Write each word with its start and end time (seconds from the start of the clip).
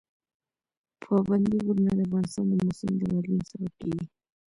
پابندي 1.03 1.57
غرونه 1.65 1.91
د 1.95 1.99
افغانستان 2.07 2.45
د 2.49 2.53
موسم 2.65 2.91
د 2.97 3.03
بدلون 3.13 3.41
سبب 3.49 3.71
کېږي. 3.81 4.05